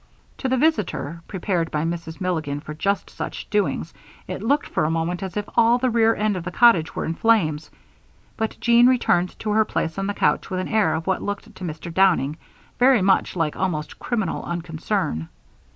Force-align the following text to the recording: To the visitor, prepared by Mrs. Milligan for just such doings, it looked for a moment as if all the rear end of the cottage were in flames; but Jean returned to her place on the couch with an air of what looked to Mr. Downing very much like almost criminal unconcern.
To 0.39 0.49
the 0.49 0.57
visitor, 0.57 1.21
prepared 1.27 1.69
by 1.69 1.83
Mrs. 1.83 2.19
Milligan 2.19 2.59
for 2.59 2.73
just 2.73 3.07
such 3.11 3.47
doings, 3.51 3.93
it 4.27 4.41
looked 4.41 4.65
for 4.65 4.83
a 4.83 4.89
moment 4.89 5.21
as 5.21 5.37
if 5.37 5.47
all 5.55 5.77
the 5.77 5.91
rear 5.91 6.15
end 6.15 6.35
of 6.35 6.43
the 6.43 6.49
cottage 6.49 6.95
were 6.95 7.05
in 7.05 7.13
flames; 7.13 7.69
but 8.35 8.57
Jean 8.59 8.87
returned 8.87 9.37
to 9.37 9.51
her 9.51 9.63
place 9.63 9.99
on 9.99 10.07
the 10.07 10.15
couch 10.15 10.49
with 10.49 10.59
an 10.59 10.69
air 10.69 10.95
of 10.95 11.05
what 11.05 11.21
looked 11.21 11.53
to 11.53 11.63
Mr. 11.63 11.93
Downing 11.93 12.35
very 12.79 13.03
much 13.03 13.35
like 13.35 13.55
almost 13.55 13.99
criminal 13.99 14.43
unconcern. 14.43 15.29